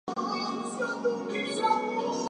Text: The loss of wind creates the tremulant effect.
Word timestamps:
The 0.07 0.19
loss 0.19 0.81
of 0.81 1.03
wind 1.03 1.29
creates 1.29 1.51
the 1.57 1.61
tremulant 1.61 1.99
effect. 1.99 2.17